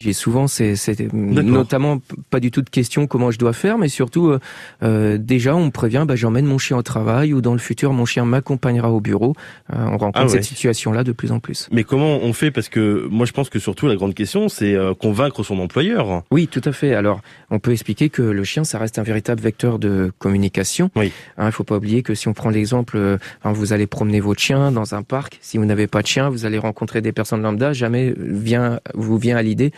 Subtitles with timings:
[0.00, 0.76] J'ai souvent, c'est
[1.12, 2.00] notamment
[2.30, 4.38] pas du tout de question comment je dois faire, mais surtout euh,
[4.84, 7.92] euh, déjà on me prévient, bah, j'emmène mon chien au travail ou dans le futur
[7.92, 9.34] mon chien m'accompagnera au bureau.
[9.72, 11.68] Euh, on rencontre ah cette situation-là de plus en plus.
[11.72, 12.52] Mais comment on fait?
[12.52, 16.22] Parce que moi je pense que surtout la grande question c'est convaincre son employeur.
[16.30, 16.94] Oui, tout à fait.
[16.94, 17.20] Alors
[17.50, 20.92] on peut expliquer que le chien ça reste un véritable vecteur de communication.
[20.94, 21.10] Oui.
[21.38, 24.40] Il hein, faut pas oublier que si on prend l'exemple, hein, vous allez promener votre
[24.40, 27.42] chien dans un parc, si vous n'avez pas de chien, vous allez rencontrer des personnes
[27.42, 29.72] lambda, jamais vient vous vient à l'idée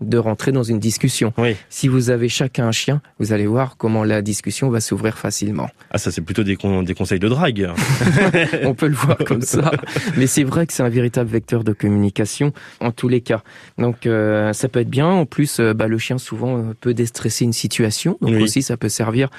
[0.00, 1.32] de rentrer dans une discussion.
[1.68, 5.68] Si vous avez chacun un chien, vous allez voir comment la discussion va s'ouvrir facilement.
[5.90, 7.70] Ah ça c'est plutôt des, des conseils de drague.
[8.64, 9.70] On peut le voir comme ça.
[10.16, 13.42] Mais c'est vrai que c'est un véritable vecteur de communication en tous les cas.
[13.76, 15.08] Donc euh, ça peut être bien.
[15.08, 18.18] En plus, euh, bah, le chien souvent euh, peut déstresser une situation.
[18.20, 19.30] Donc aussi ça peut servir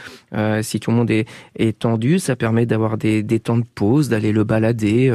[0.62, 2.20] si tout le monde est, est tendu.
[2.20, 5.14] Ça permet d'avoir des, des, temps de pause, d'aller le balader.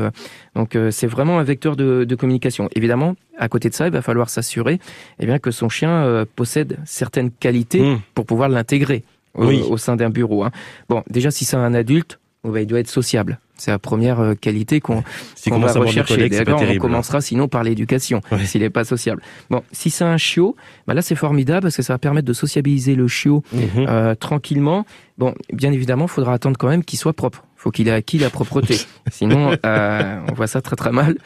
[0.54, 2.68] donc c'est vraiment un vecteur de, de communication.
[2.74, 4.78] Évidemment, à côté de ça, il va falloir s'assurer
[5.18, 8.00] eh bien, que son chien euh, possède certaines qualités hmm.
[8.14, 9.04] pour pouvoir l'intégrer
[9.34, 10.44] au, sein d'un bureau.
[10.44, 10.50] Hein.
[10.88, 13.38] Bon, déjà, si c'est un adulte, oh, bah, il doit être sociable.
[13.56, 15.02] C'est la première euh, qualité qu'on
[15.46, 16.28] va rechercher.
[16.28, 19.22] D'accord, on commencera sinon par l'éducation, s'il n'est pas sociable.
[19.48, 22.32] Bon, si c'est un chiot, bah là c'est formidable parce que ça va permettre de
[22.32, 23.86] sociabiliser le chiot mhm.
[23.88, 24.84] euh, tranquillement.
[25.18, 28.18] Bon, bien évidemment, il faudra attendre quand même qu'il soit propre faut qu'il ait acquis
[28.18, 28.76] la propreté.
[29.10, 31.16] Sinon, euh, on voit ça très très mal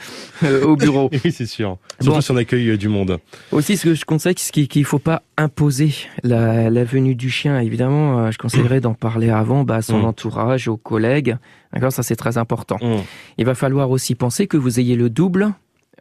[0.44, 1.10] euh, au bureau.
[1.24, 1.78] Oui, c'est sûr.
[2.00, 3.18] Surtout si on accueille euh, du monde.
[3.50, 7.58] Aussi, ce que je conseille, c'est qu'il ne faut pas imposer la, venue du chien.
[7.58, 10.04] Évidemment, je conseillerais d'en parler avant bah, à son mm.
[10.04, 11.36] entourage, aux collègues.
[11.72, 12.76] D'accord, ça c'est très important.
[12.80, 12.98] Mm.
[13.38, 15.52] Il va falloir aussi penser que vous ayez le double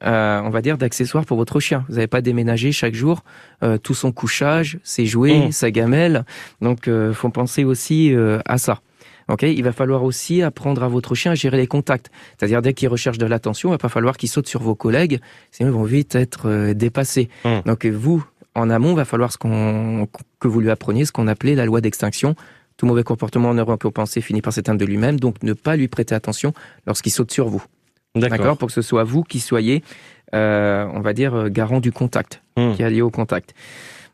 [0.03, 1.83] on va dire, d'accessoires pour votre chien.
[1.89, 3.23] Vous n'avez pas déménagé chaque jour
[3.81, 5.51] tout son couchage, ses jouets, mm.
[5.51, 6.25] sa gamelle.
[6.61, 8.13] Donc, il faut penser aussi
[8.45, 8.81] à ça.
[9.30, 12.09] Ok, il va falloir aussi apprendre à votre chien à gérer les contacts.
[12.38, 15.19] C'est-à-dire dès qu'il recherche de l'attention, il va pas falloir qu'il saute sur vos collègues,
[15.52, 17.30] sinon ils vont vite être euh, dépassés.
[17.44, 17.61] Hum.
[17.66, 18.25] Donc vous,
[18.56, 20.08] en amont, il va falloir ce qu'on
[20.39, 22.36] que vous lui appreniez ce qu'on appelait la loi d'extinction.
[22.78, 26.53] Tout mauvais comportement neurocompensé finit par s'éteindre de lui-même, donc ne pas lui prêter attention
[26.85, 27.63] lorsqu'il saute sur vous.
[28.16, 28.57] D'accord?
[28.57, 29.84] Pour que ce soit vous qui soyez,
[30.34, 32.75] euh, on va dire, euh, garant du contact, hum.
[32.75, 33.53] qui est lié au contact.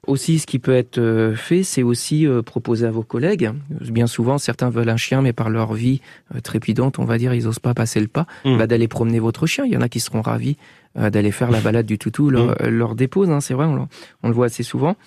[0.06, 3.52] Aussi, ce qui peut être euh, fait, c'est aussi euh, proposer à vos collègues.
[3.70, 6.02] Bien souvent, certains veulent un chien, mais par leur vie
[6.36, 8.28] euh, trépidante, on va dire, ils n'osent pas passer le pas.
[8.44, 8.58] Mmh.
[8.58, 9.64] Bah, d'aller promener votre chien.
[9.66, 10.58] Il y en a qui seront ravis
[10.96, 12.68] d'aller faire la balade du toutou, leur, mmh.
[12.68, 13.30] leur dépose.
[13.30, 13.88] Hein, c'est vrai, on,
[14.24, 14.98] on, le voit assez souvent.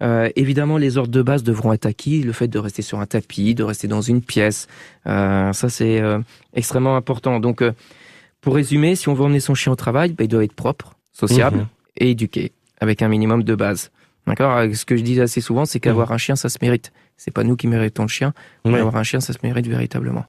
[0.00, 2.22] évidemment, les ordres de base devront être acquis.
[2.22, 4.68] Le fait de rester sur un tapis, de rester dans une pièce,
[5.04, 6.00] ça c'est
[6.54, 7.38] extrêmement important.
[7.40, 7.62] Donc,
[8.40, 10.94] pour résumer, si on veut emmener son chien au travail, bah, il doit être propre,
[11.12, 11.68] sociable mmh.
[11.98, 13.90] et éduqué, avec un minimum de base.
[14.26, 14.62] D'accord?
[14.74, 16.14] Ce que je dis assez souvent, c'est qu'avoir mmh.
[16.14, 16.92] un chien, ça se mérite.
[17.16, 18.32] C'est pas nous qui méritons le chien.
[18.64, 20.24] Mais avoir un chien, ça se mérite véritablement.